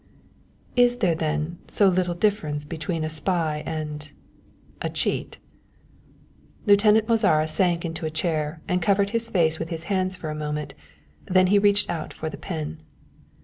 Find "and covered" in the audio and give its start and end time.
8.67-9.11